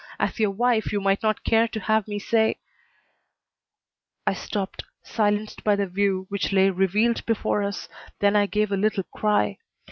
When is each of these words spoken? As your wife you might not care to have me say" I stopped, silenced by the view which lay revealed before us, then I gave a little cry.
As 0.19 0.39
your 0.39 0.49
wife 0.49 0.91
you 0.91 0.99
might 0.99 1.21
not 1.21 1.43
care 1.43 1.67
to 1.67 1.79
have 1.79 2.07
me 2.07 2.17
say" 2.17 2.57
I 4.25 4.33
stopped, 4.33 4.83
silenced 5.03 5.63
by 5.63 5.75
the 5.75 5.85
view 5.85 6.25
which 6.29 6.51
lay 6.51 6.71
revealed 6.71 7.23
before 7.27 7.61
us, 7.61 7.87
then 8.17 8.35
I 8.35 8.47
gave 8.47 8.71
a 8.71 8.77
little 8.77 9.03
cry. 9.03 9.59